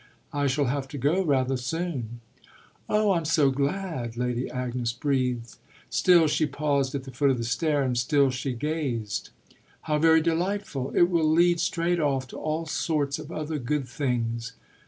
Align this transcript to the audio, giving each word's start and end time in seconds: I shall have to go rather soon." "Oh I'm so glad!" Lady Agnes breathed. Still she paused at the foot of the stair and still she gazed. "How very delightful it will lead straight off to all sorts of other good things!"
I 0.33 0.47
shall 0.47 0.65
have 0.65 0.87
to 0.87 0.97
go 0.97 1.23
rather 1.23 1.57
soon." 1.57 2.21
"Oh 2.89 3.11
I'm 3.11 3.23
so 3.23 3.51
glad!" 3.51 4.17
Lady 4.17 4.49
Agnes 4.49 4.93
breathed. 4.93 5.57
Still 5.91 6.25
she 6.25 6.47
paused 6.47 6.95
at 6.95 7.03
the 7.03 7.11
foot 7.11 7.29
of 7.29 7.37
the 7.37 7.43
stair 7.43 7.83
and 7.83 7.95
still 7.95 8.31
she 8.31 8.53
gazed. 8.53 9.29
"How 9.81 9.99
very 9.99 10.21
delightful 10.23 10.89
it 10.95 11.07
will 11.11 11.29
lead 11.29 11.59
straight 11.59 11.99
off 11.99 12.25
to 12.29 12.37
all 12.37 12.65
sorts 12.65 13.19
of 13.19 13.31
other 13.31 13.59
good 13.59 13.87
things!" 13.87 14.53